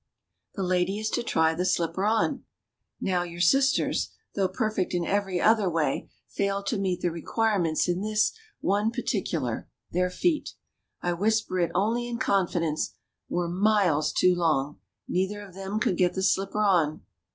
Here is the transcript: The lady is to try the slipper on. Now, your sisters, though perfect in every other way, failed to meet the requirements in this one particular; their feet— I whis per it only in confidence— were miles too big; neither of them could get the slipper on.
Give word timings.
The 0.55 0.63
lady 0.63 0.97
is 0.97 1.11
to 1.11 1.21
try 1.21 1.53
the 1.53 1.63
slipper 1.63 2.07
on. 2.07 2.43
Now, 2.99 3.21
your 3.21 3.39
sisters, 3.39 4.09
though 4.33 4.47
perfect 4.47 4.95
in 4.95 5.05
every 5.05 5.39
other 5.39 5.69
way, 5.69 6.09
failed 6.27 6.65
to 6.69 6.79
meet 6.79 7.01
the 7.01 7.11
requirements 7.11 7.87
in 7.87 8.01
this 8.01 8.31
one 8.61 8.89
particular; 8.89 9.69
their 9.91 10.09
feet— 10.09 10.55
I 11.03 11.13
whis 11.13 11.41
per 11.43 11.59
it 11.59 11.71
only 11.75 12.07
in 12.07 12.17
confidence— 12.17 12.95
were 13.29 13.47
miles 13.47 14.11
too 14.11 14.33
big; 14.33 14.79
neither 15.07 15.41
of 15.41 15.53
them 15.53 15.79
could 15.79 15.97
get 15.97 16.15
the 16.15 16.23
slipper 16.23 16.63
on. 16.63 17.03